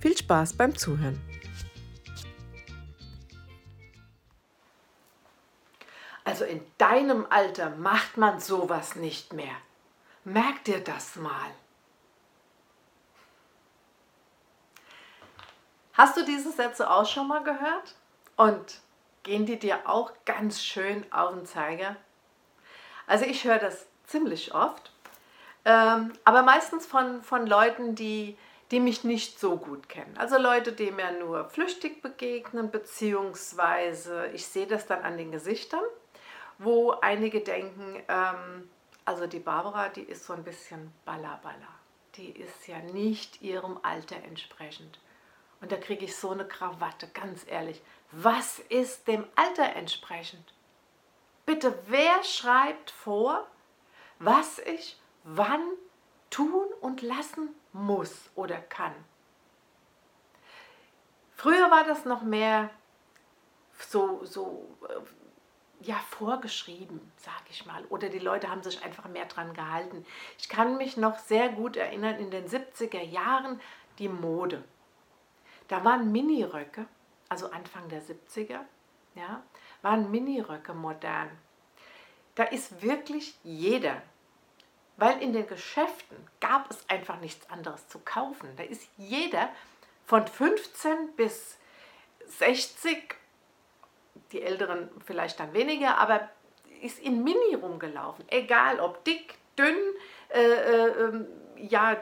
Viel 0.00 0.16
Spaß 0.16 0.54
beim 0.54 0.76
Zuhören. 0.76 1.20
Also 6.24 6.44
in 6.44 6.60
deinem 6.76 7.26
Alter 7.30 7.70
macht 7.70 8.16
man 8.16 8.40
sowas 8.40 8.96
nicht 8.96 9.32
mehr. 9.32 9.54
Merk 10.24 10.64
dir 10.64 10.82
das 10.82 11.16
mal. 11.16 11.50
Hast 15.94 16.16
du 16.16 16.24
diese 16.24 16.50
Sätze 16.50 16.90
auch 16.90 17.06
schon 17.06 17.28
mal 17.28 17.42
gehört? 17.42 17.94
Und 18.36 18.80
gehen 19.22 19.46
die 19.46 19.58
dir 19.58 19.88
auch 19.88 20.12
ganz 20.24 20.62
schön 20.62 21.10
auf 21.12 21.32
den 21.32 21.46
Zeiger? 21.46 21.96
Also 23.06 23.24
ich 23.24 23.44
höre 23.44 23.58
das 23.58 23.86
ziemlich 24.06 24.54
oft, 24.54 24.92
ähm, 25.64 26.12
aber 26.24 26.42
meistens 26.42 26.86
von, 26.86 27.22
von 27.22 27.46
Leuten, 27.46 27.94
die, 27.94 28.36
die 28.70 28.80
mich 28.80 29.04
nicht 29.04 29.38
so 29.38 29.56
gut 29.56 29.88
kennen. 29.88 30.16
Also 30.16 30.38
Leute, 30.38 30.72
die 30.72 30.90
mir 30.90 31.12
nur 31.12 31.48
flüchtig 31.48 32.02
begegnen, 32.02 32.70
beziehungsweise 32.70 34.28
ich 34.28 34.46
sehe 34.46 34.66
das 34.66 34.86
dann 34.86 35.02
an 35.02 35.16
den 35.16 35.30
Gesichtern, 35.30 35.84
wo 36.58 36.90
einige 36.90 37.40
denken, 37.40 38.02
ähm, 38.08 38.68
also 39.04 39.26
die 39.26 39.38
Barbara, 39.38 39.88
die 39.88 40.02
ist 40.02 40.26
so 40.26 40.32
ein 40.32 40.42
bisschen 40.42 40.92
ballaballa. 41.04 41.68
Die 42.16 42.30
ist 42.30 42.66
ja 42.66 42.78
nicht 42.78 43.42
ihrem 43.42 43.78
Alter 43.82 44.16
entsprechend. 44.16 44.98
Und 45.60 45.70
da 45.70 45.76
kriege 45.76 46.04
ich 46.04 46.16
so 46.16 46.30
eine 46.30 46.46
Krawatte, 46.46 47.08
ganz 47.08 47.46
ehrlich. 47.48 47.82
Was 48.10 48.58
ist 48.58 49.06
dem 49.06 49.24
Alter 49.36 49.76
entsprechend? 49.76 50.52
Bitte, 51.44 51.78
wer 51.86 52.24
schreibt 52.24 52.90
vor, 52.90 53.46
was 54.18 54.58
ich 54.58 54.98
wann 55.22 55.62
tun 56.30 56.66
und 56.80 57.02
lassen 57.02 57.50
muss 57.76 58.30
oder 58.34 58.58
kann? 58.58 58.94
Früher 61.34 61.70
war 61.70 61.84
das 61.84 62.04
noch 62.04 62.22
mehr 62.22 62.70
so, 63.78 64.24
so 64.24 64.66
äh, 64.88 65.86
ja, 65.86 65.96
vorgeschrieben, 66.10 67.00
sage 67.16 67.44
ich 67.50 67.66
mal. 67.66 67.84
Oder 67.90 68.08
die 68.08 68.18
Leute 68.18 68.50
haben 68.50 68.62
sich 68.62 68.82
einfach 68.82 69.06
mehr 69.08 69.26
dran 69.26 69.52
gehalten. 69.52 70.06
Ich 70.38 70.48
kann 70.48 70.78
mich 70.78 70.96
noch 70.96 71.18
sehr 71.18 71.50
gut 71.50 71.76
erinnern, 71.76 72.16
in 72.16 72.30
den 72.30 72.48
70er 72.48 73.02
Jahren 73.02 73.60
die 73.98 74.08
Mode. 74.08 74.64
Da 75.68 75.84
waren 75.84 76.10
Miniröcke, 76.10 76.86
also 77.28 77.50
Anfang 77.50 77.88
der 77.88 78.02
70er, 78.02 78.60
ja, 79.14 79.42
waren 79.82 80.10
Miniröcke 80.10 80.72
modern. 80.72 81.30
Da 82.34 82.44
ist 82.44 82.82
wirklich 82.82 83.36
jeder, 83.42 84.02
weil 84.96 85.20
in 85.22 85.32
den 85.32 85.46
Geschäften 85.46 86.16
gab 86.40 86.70
es 86.70 86.88
einfach 86.88 87.20
nichts 87.20 87.48
anderes 87.50 87.86
zu 87.88 87.98
kaufen. 87.98 88.48
Da 88.56 88.62
ist 88.62 88.88
jeder 88.96 89.50
von 90.06 90.26
15 90.26 91.12
bis 91.16 91.58
60, 92.26 93.14
die 94.32 94.42
Älteren 94.42 94.88
vielleicht 95.04 95.38
dann 95.38 95.52
weniger, 95.52 95.98
aber 95.98 96.28
ist 96.82 96.98
in 96.98 97.24
Mini 97.24 97.54
rumgelaufen. 97.54 98.24
Egal 98.28 98.80
ob 98.80 99.04
dick, 99.04 99.34
dünn, 99.58 99.76
äh, 100.28 100.40
äh, 100.40 100.88
ähm, 101.00 101.26
ja, 101.56 101.96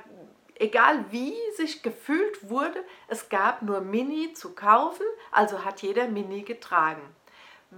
egal 0.57 1.05
wie 1.11 1.35
sich 1.57 1.83
gefühlt 1.83 2.49
wurde, 2.49 2.85
es 3.09 3.29
gab 3.29 3.63
nur 3.63 3.81
Mini 3.81 4.33
zu 4.35 4.55
kaufen, 4.55 5.07
also 5.31 5.65
hat 5.65 5.83
jeder 5.83 6.09
Mini 6.09 6.43
getragen. 6.43 7.03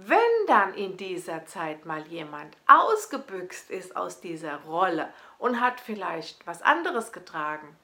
Wenn 0.05 0.45
dann 0.45 0.75
in 0.75 0.95
dieser 0.95 1.47
Zeit 1.47 1.85
mal 1.85 2.05
jemand 2.07 2.55
ausgebüxt 2.67 3.71
ist 3.71 3.95
aus 3.95 4.21
dieser 4.21 4.57
Rolle 4.57 5.11
und 5.39 5.59
hat 5.59 5.79
vielleicht 5.79 6.45
was 6.45 6.61
anderes 6.61 7.11
getragen, 7.11 7.75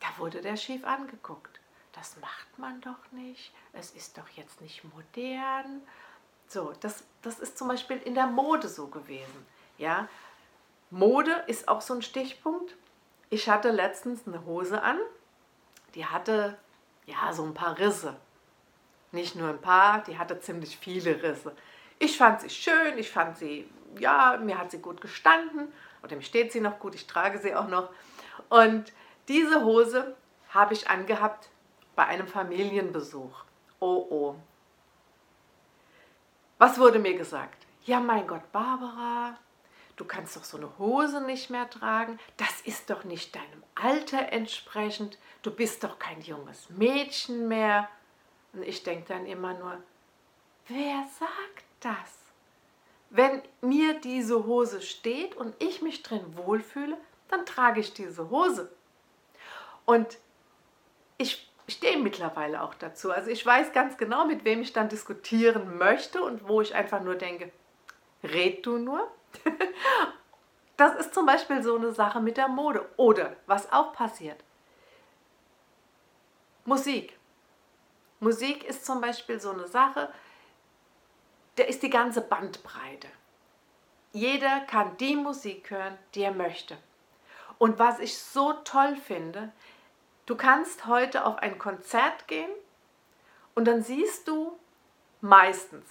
da 0.00 0.06
wurde 0.18 0.42
der 0.42 0.58
schief 0.58 0.84
angeguckt. 0.84 1.60
Das 1.92 2.18
macht 2.18 2.58
man 2.58 2.78
doch 2.82 3.10
nicht, 3.12 3.54
es 3.72 3.92
ist 3.92 4.18
doch 4.18 4.28
jetzt 4.30 4.60
nicht 4.60 4.84
modern. 4.94 5.80
So, 6.46 6.74
das, 6.80 7.04
das 7.22 7.38
ist 7.38 7.56
zum 7.56 7.68
Beispiel 7.68 7.96
in 7.96 8.14
der 8.14 8.26
Mode 8.26 8.68
so 8.68 8.88
gewesen. 8.88 9.46
Ja, 9.78 10.08
Mode 10.90 11.44
ist 11.46 11.68
auch 11.68 11.80
so 11.80 11.94
ein 11.94 12.02
Stichpunkt. 12.02 12.76
Ich 13.30 13.48
hatte 13.48 13.70
letztens 13.70 14.26
eine 14.26 14.44
Hose 14.44 14.82
an, 14.82 14.98
die 15.94 16.04
hatte 16.04 16.58
ja 17.06 17.32
so 17.32 17.44
ein 17.44 17.54
paar 17.54 17.78
Risse. 17.78 18.14
Nicht 19.14 19.36
nur 19.36 19.48
ein 19.48 19.60
paar, 19.60 20.02
die 20.02 20.18
hatte 20.18 20.40
ziemlich 20.40 20.76
viele 20.76 21.22
Risse. 21.22 21.54
Ich 22.00 22.18
fand 22.18 22.40
sie 22.40 22.50
schön, 22.50 22.98
ich 22.98 23.10
fand 23.10 23.38
sie, 23.38 23.70
ja, 23.98 24.36
mir 24.42 24.58
hat 24.58 24.72
sie 24.72 24.78
gut 24.78 25.00
gestanden 25.00 25.72
oder 26.02 26.16
mir 26.16 26.22
steht 26.22 26.50
sie 26.50 26.60
noch 26.60 26.80
gut, 26.80 26.96
ich 26.96 27.06
trage 27.06 27.38
sie 27.38 27.54
auch 27.54 27.68
noch. 27.68 27.90
Und 28.48 28.92
diese 29.28 29.62
Hose 29.64 30.16
habe 30.50 30.74
ich 30.74 30.90
angehabt 30.90 31.48
bei 31.94 32.04
einem 32.06 32.26
Familienbesuch. 32.26 33.44
Oh 33.78 34.06
oh. 34.10 34.36
Was 36.58 36.80
wurde 36.80 36.98
mir 36.98 37.16
gesagt? 37.16 37.66
Ja, 37.84 38.00
mein 38.00 38.26
Gott, 38.26 38.50
Barbara, 38.50 39.38
du 39.94 40.04
kannst 40.04 40.36
doch 40.36 40.44
so 40.44 40.56
eine 40.56 40.76
Hose 40.78 41.20
nicht 41.20 41.50
mehr 41.50 41.70
tragen, 41.70 42.18
das 42.36 42.60
ist 42.62 42.90
doch 42.90 43.04
nicht 43.04 43.36
deinem 43.36 43.62
Alter 43.76 44.32
entsprechend, 44.32 45.18
du 45.42 45.52
bist 45.52 45.84
doch 45.84 46.00
kein 46.00 46.20
junges 46.20 46.68
Mädchen 46.70 47.46
mehr. 47.46 47.88
Und 48.54 48.62
ich 48.62 48.82
denke 48.82 49.04
dann 49.08 49.26
immer 49.26 49.54
nur, 49.54 49.78
wer 50.68 51.04
sagt 51.18 51.64
das? 51.80 52.24
Wenn 53.10 53.42
mir 53.60 54.00
diese 54.00 54.46
Hose 54.46 54.82
steht 54.82 55.36
und 55.36 55.54
ich 55.60 55.82
mich 55.82 56.02
drin 56.02 56.36
wohlfühle, 56.36 56.96
dann 57.28 57.46
trage 57.46 57.80
ich 57.80 57.94
diese 57.94 58.30
Hose. 58.30 58.70
Und 59.84 60.18
ich 61.18 61.48
stehe 61.68 61.98
mittlerweile 61.98 62.62
auch 62.62 62.74
dazu. 62.74 63.12
Also 63.12 63.30
ich 63.30 63.44
weiß 63.44 63.72
ganz 63.72 63.96
genau, 63.96 64.26
mit 64.26 64.44
wem 64.44 64.62
ich 64.62 64.72
dann 64.72 64.88
diskutieren 64.88 65.78
möchte 65.78 66.22
und 66.22 66.48
wo 66.48 66.60
ich 66.60 66.74
einfach 66.74 67.02
nur 67.02 67.14
denke, 67.14 67.52
red 68.22 68.64
du 68.66 68.78
nur, 68.78 69.10
das 70.76 70.94
ist 70.96 71.14
zum 71.14 71.26
Beispiel 71.26 71.62
so 71.62 71.76
eine 71.76 71.92
Sache 71.92 72.20
mit 72.20 72.36
der 72.36 72.48
Mode. 72.48 72.88
Oder 72.96 73.36
was 73.46 73.70
auch 73.72 73.92
passiert. 73.92 74.42
Musik. 76.64 77.16
Musik 78.20 78.64
ist 78.64 78.84
zum 78.84 79.00
Beispiel 79.00 79.40
so 79.40 79.50
eine 79.50 79.66
Sache, 79.66 80.12
da 81.56 81.64
ist 81.64 81.82
die 81.82 81.90
ganze 81.90 82.20
Bandbreite. 82.20 83.08
Jeder 84.12 84.60
kann 84.60 84.96
die 84.98 85.16
Musik 85.16 85.70
hören, 85.70 85.98
die 86.14 86.22
er 86.22 86.32
möchte. 86.32 86.76
Und 87.58 87.78
was 87.78 87.98
ich 87.98 88.18
so 88.18 88.52
toll 88.64 88.96
finde, 88.96 89.52
du 90.26 90.36
kannst 90.36 90.86
heute 90.86 91.24
auf 91.26 91.38
ein 91.38 91.58
Konzert 91.58 92.26
gehen 92.28 92.50
und 93.54 93.66
dann 93.66 93.82
siehst 93.82 94.28
du 94.28 94.58
meistens 95.20 95.84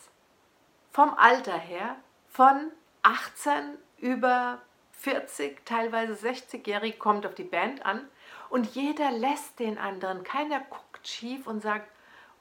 vom 0.91 1.13
Alter 1.15 1.57
her 1.57 1.95
von 2.29 2.71
18 3.01 3.77
über 3.97 4.61
40, 4.91 5.65
teilweise 5.65 6.13
60-jährig 6.13 6.99
kommt 6.99 7.25
auf 7.25 7.35
die 7.35 7.43
Band 7.43 7.85
an 7.85 8.07
und 8.49 8.67
jeder 8.75 9.11
lässt 9.11 9.59
den 9.59 9.77
anderen. 9.77 10.23
Keiner 10.23 10.59
guckt 10.61 11.07
schief 11.07 11.47
und 11.47 11.61
sagt, 11.61 11.89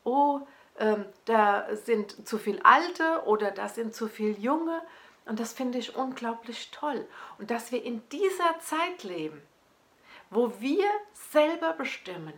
oh, 0.04 0.40
ähm, 0.78 1.04
da 1.24 1.66
sind 1.76 2.26
zu 2.26 2.38
viel 2.38 2.60
Alte 2.62 3.22
oder 3.26 3.50
da 3.50 3.68
sind 3.68 3.94
zu 3.94 4.08
viel 4.08 4.38
Junge. 4.38 4.82
Und 5.24 5.38
das 5.38 5.52
finde 5.52 5.78
ich 5.78 5.94
unglaublich 5.94 6.70
toll. 6.70 7.06
Und 7.38 7.50
dass 7.50 7.70
wir 7.70 7.82
in 7.82 8.02
dieser 8.10 8.58
Zeit 8.60 9.04
leben, 9.04 9.40
wo 10.30 10.52
wir 10.60 10.86
selber 11.30 11.74
bestimmen, 11.74 12.34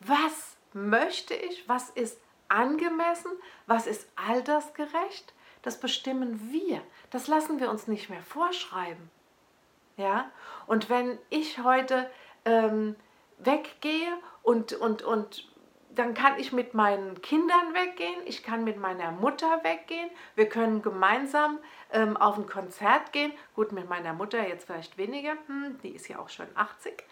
was 0.00 0.56
möchte 0.72 1.34
ich, 1.34 1.68
was 1.68 1.90
ist 1.90 2.18
angemessen, 2.48 3.32
was 3.66 3.86
ist 3.86 4.08
altersgerecht, 4.16 5.34
das 5.62 5.80
bestimmen 5.80 6.50
wir. 6.50 6.80
Das 7.10 7.26
lassen 7.26 7.60
wir 7.60 7.70
uns 7.70 7.88
nicht 7.88 8.08
mehr 8.08 8.22
vorschreiben. 8.22 9.10
Ja? 9.96 10.30
Und 10.66 10.88
wenn 10.88 11.18
ich 11.28 11.58
heute 11.62 12.08
ähm, 12.44 12.96
weggehe 13.38 14.16
und, 14.42 14.72
und, 14.72 15.02
und 15.02 15.48
dann 15.98 16.14
kann 16.14 16.38
ich 16.38 16.52
mit 16.52 16.74
meinen 16.74 17.20
Kindern 17.22 17.74
weggehen, 17.74 18.20
ich 18.24 18.44
kann 18.44 18.62
mit 18.62 18.78
meiner 18.78 19.10
Mutter 19.10 19.64
weggehen, 19.64 20.08
wir 20.36 20.48
können 20.48 20.80
gemeinsam 20.80 21.58
ähm, 21.92 22.16
auf 22.16 22.38
ein 22.38 22.46
Konzert 22.46 23.12
gehen. 23.12 23.32
Gut, 23.56 23.72
mit 23.72 23.88
meiner 23.88 24.12
Mutter 24.12 24.46
jetzt 24.46 24.66
vielleicht 24.66 24.96
weniger, 24.96 25.32
hm, 25.46 25.78
die 25.82 25.90
ist 25.90 26.08
ja 26.08 26.20
auch 26.20 26.28
schon 26.28 26.46
80, 26.54 27.02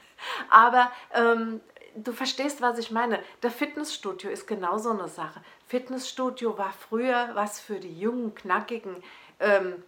aber 0.51 0.93
ähm, 1.13 1.61
du 1.97 2.13
verstehst, 2.13 2.61
was 2.61 2.79
ich 2.79 2.91
meine. 2.91 3.19
Der 3.43 3.51
Fitnessstudio 3.51 4.31
ist 4.31 4.47
genau 4.47 4.79
so 4.79 4.91
eine 4.91 5.09
Sache. 5.09 5.43
Fitnessstudio 5.67 6.57
war 6.57 6.73
früher 6.73 7.31
was 7.35 7.59
für 7.59 7.81
die 7.81 7.99
jungen, 7.99 8.35
knackigen. 8.35 9.03
Ähm, 9.41 9.83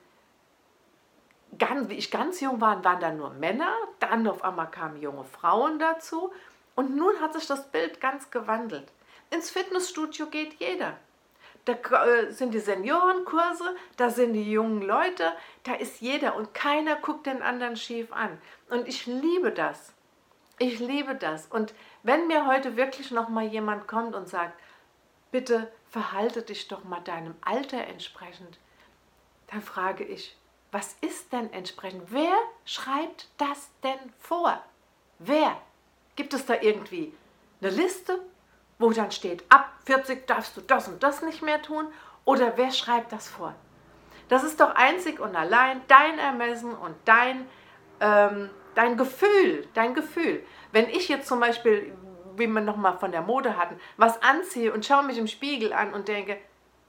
ganz, 1.56 1.88
wie 1.88 1.94
ich 1.94 2.10
ganz 2.10 2.40
jung 2.40 2.60
war, 2.60 2.82
waren 2.84 3.00
da 3.00 3.12
nur 3.12 3.30
Männer. 3.30 3.72
Dann 4.00 4.26
auf 4.26 4.42
einmal 4.42 4.70
kamen 4.70 5.00
junge 5.00 5.24
Frauen 5.24 5.78
dazu. 5.78 6.32
Und 6.78 6.94
nun 6.94 7.20
hat 7.20 7.32
sich 7.32 7.44
das 7.48 7.72
Bild 7.72 8.00
ganz 8.00 8.30
gewandelt. 8.30 8.86
Ins 9.30 9.50
Fitnessstudio 9.50 10.26
geht 10.26 10.60
jeder. 10.60 10.96
Da 11.64 11.72
äh, 11.72 12.30
sind 12.30 12.54
die 12.54 12.60
Seniorenkurse, 12.60 13.74
da 13.96 14.10
sind 14.10 14.34
die 14.34 14.48
jungen 14.48 14.82
Leute, 14.82 15.32
da 15.64 15.74
ist 15.74 16.00
jeder 16.00 16.36
und 16.36 16.54
keiner 16.54 16.94
guckt 16.94 17.26
den 17.26 17.42
anderen 17.42 17.74
schief 17.74 18.12
an. 18.12 18.40
Und 18.70 18.86
ich 18.86 19.06
liebe 19.06 19.50
das. 19.50 19.92
Ich 20.60 20.78
liebe 20.78 21.16
das. 21.16 21.46
Und 21.46 21.74
wenn 22.04 22.28
mir 22.28 22.46
heute 22.46 22.76
wirklich 22.76 23.10
noch 23.10 23.28
mal 23.28 23.44
jemand 23.44 23.88
kommt 23.88 24.14
und 24.14 24.28
sagt, 24.28 24.56
bitte 25.32 25.72
verhalte 25.90 26.42
dich 26.42 26.68
doch 26.68 26.84
mal 26.84 27.00
deinem 27.00 27.34
Alter 27.40 27.88
entsprechend, 27.88 28.56
dann 29.48 29.62
frage 29.62 30.04
ich, 30.04 30.36
was 30.70 30.94
ist 31.00 31.32
denn 31.32 31.52
entsprechend? 31.52 32.04
Wer 32.12 32.36
schreibt 32.64 33.26
das 33.36 33.68
denn 33.82 33.98
vor? 34.20 34.62
Wer? 35.18 35.60
Gibt 36.18 36.34
es 36.34 36.46
da 36.46 36.54
irgendwie 36.60 37.14
eine 37.60 37.70
Liste, 37.70 38.18
wo 38.80 38.90
dann 38.90 39.12
steht, 39.12 39.44
ab 39.50 39.72
40 39.86 40.26
darfst 40.26 40.56
du 40.56 40.60
das 40.60 40.88
und 40.88 41.00
das 41.04 41.22
nicht 41.22 41.42
mehr 41.42 41.62
tun? 41.62 41.86
Oder 42.24 42.54
wer 42.56 42.72
schreibt 42.72 43.12
das 43.12 43.28
vor? 43.28 43.54
Das 44.28 44.42
ist 44.42 44.58
doch 44.58 44.74
einzig 44.74 45.20
und 45.20 45.36
allein 45.36 45.80
dein 45.86 46.18
Ermessen 46.18 46.74
und 46.74 46.96
dein, 47.04 47.46
ähm, 48.00 48.50
dein 48.74 48.96
Gefühl, 48.96 49.68
dein 49.74 49.94
Gefühl. 49.94 50.44
Wenn 50.72 50.88
ich 50.88 51.08
jetzt 51.08 51.28
zum 51.28 51.38
Beispiel, 51.38 51.94
wie 52.34 52.48
wir 52.48 52.62
nochmal 52.62 52.98
von 52.98 53.12
der 53.12 53.22
Mode 53.22 53.56
hatten, 53.56 53.78
was 53.96 54.20
anziehe 54.20 54.72
und 54.72 54.84
schaue 54.84 55.04
mich 55.04 55.18
im 55.18 55.28
Spiegel 55.28 55.72
an 55.72 55.94
und 55.94 56.08
denke, 56.08 56.36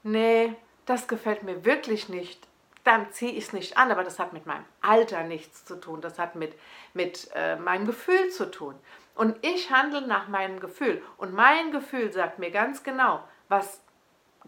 nee, 0.02 0.56
das 0.86 1.06
gefällt 1.06 1.44
mir 1.44 1.64
wirklich 1.64 2.08
nicht, 2.08 2.48
dann 2.82 3.12
ziehe 3.12 3.30
ich 3.30 3.44
es 3.44 3.52
nicht 3.52 3.76
an, 3.76 3.92
aber 3.92 4.02
das 4.02 4.18
hat 4.18 4.32
mit 4.32 4.46
meinem 4.46 4.64
Alter 4.80 5.22
nichts 5.22 5.64
zu 5.64 5.76
tun, 5.76 6.00
das 6.00 6.18
hat 6.18 6.34
mit, 6.34 6.54
mit 6.94 7.30
äh, 7.36 7.54
meinem 7.54 7.86
Gefühl 7.86 8.30
zu 8.30 8.50
tun. 8.50 8.74
Und 9.14 9.36
ich 9.44 9.70
handle 9.70 10.06
nach 10.06 10.28
meinem 10.28 10.60
Gefühl. 10.60 11.02
Und 11.16 11.34
mein 11.34 11.72
Gefühl 11.72 12.12
sagt 12.12 12.38
mir 12.38 12.50
ganz 12.50 12.82
genau, 12.82 13.22
was 13.48 13.82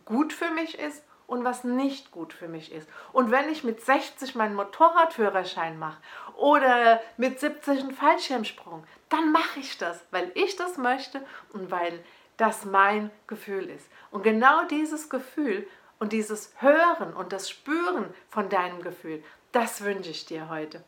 gut 0.05 0.33
für 0.33 0.51
mich 0.51 0.79
ist 0.79 1.05
und 1.27 1.45
was 1.45 1.65
nicht 1.65 2.11
gut 2.11 2.33
für 2.33 2.49
mich 2.49 2.73
ist. 2.73 2.89
Und 3.13 3.31
wenn 3.31 3.49
ich 3.49 3.65
mit 3.65 3.85
60 3.85 4.35
meinen 4.35 4.55
Motorradführerschein 4.55 5.79
mache 5.79 6.01
oder 6.37 7.01
mit 7.17 7.41
70 7.41 7.81
einen 7.81 7.93
Fallschirmsprung, 7.93 8.85
dann 9.09 9.33
mache 9.33 9.61
ich 9.61 9.79
das, 9.79 10.05
weil 10.11 10.31
ich 10.35 10.57
das 10.57 10.77
möchte 10.77 11.25
und 11.53 11.71
weil 11.71 12.05
das 12.37 12.65
mein 12.65 13.11
Gefühl 13.27 13.69
ist. 13.69 13.89
Und 14.11 14.23
genau 14.23 14.65
dieses 14.65 15.09
Gefühl 15.09 15.67
und 15.99 16.13
dieses 16.13 16.53
Hören 16.59 17.15
und 17.15 17.33
das 17.33 17.49
Spüren 17.49 18.13
von 18.29 18.49
deinem 18.49 18.83
Gefühl, 18.83 19.23
das 19.53 19.85
wünsche 19.85 20.11
ich 20.11 20.27
dir 20.27 20.49
heute. 20.49 20.83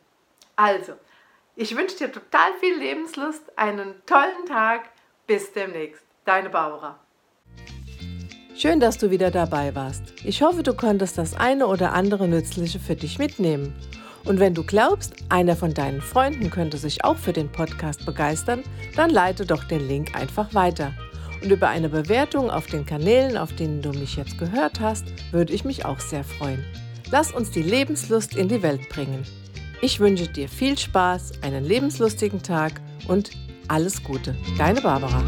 Also, 0.56 0.94
ich 1.56 1.76
wünsche 1.76 1.96
dir 1.96 2.12
total 2.12 2.52
viel 2.60 2.76
Lebenslust, 2.76 3.42
einen 3.56 3.94
tollen 4.06 4.46
Tag. 4.46 4.90
Bis 5.26 5.52
demnächst. 5.52 6.04
Deine 6.24 6.50
Barbara. 6.50 6.98
Schön, 8.56 8.78
dass 8.78 8.98
du 8.98 9.10
wieder 9.10 9.30
dabei 9.30 9.74
warst. 9.74 10.02
Ich 10.24 10.42
hoffe, 10.42 10.62
du 10.62 10.74
konntest 10.74 11.18
das 11.18 11.34
eine 11.34 11.66
oder 11.66 11.92
andere 11.92 12.28
Nützliche 12.28 12.78
für 12.78 12.94
dich 12.94 13.18
mitnehmen. 13.18 13.74
Und 14.24 14.40
wenn 14.40 14.54
du 14.54 14.64
glaubst, 14.64 15.14
einer 15.28 15.56
von 15.56 15.74
deinen 15.74 16.00
Freunden 16.00 16.50
könnte 16.50 16.76
sich 16.76 17.04
auch 17.04 17.16
für 17.16 17.32
den 17.32 17.50
Podcast 17.50 18.06
begeistern, 18.06 18.62
dann 18.96 19.10
leite 19.10 19.44
doch 19.44 19.64
den 19.64 19.86
Link 19.86 20.14
einfach 20.14 20.54
weiter. 20.54 20.92
Und 21.42 21.50
über 21.50 21.68
eine 21.68 21.88
Bewertung 21.88 22.50
auf 22.50 22.66
den 22.66 22.86
Kanälen, 22.86 23.36
auf 23.36 23.54
denen 23.54 23.82
du 23.82 23.90
mich 23.90 24.16
jetzt 24.16 24.38
gehört 24.38 24.80
hast, 24.80 25.04
würde 25.32 25.52
ich 25.52 25.64
mich 25.64 25.84
auch 25.84 26.00
sehr 26.00 26.24
freuen. 26.24 26.64
Lass 27.10 27.32
uns 27.32 27.50
die 27.50 27.62
Lebenslust 27.62 28.34
in 28.34 28.48
die 28.48 28.62
Welt 28.62 28.88
bringen. 28.88 29.24
Ich 29.80 30.00
wünsche 30.00 30.28
dir 30.28 30.48
viel 30.48 30.78
Spaß, 30.78 31.42
einen 31.42 31.64
lebenslustigen 31.64 32.42
Tag 32.42 32.80
und 33.06 33.30
alles 33.68 34.02
Gute. 34.02 34.34
Deine 34.56 34.80
Barbara. 34.80 35.22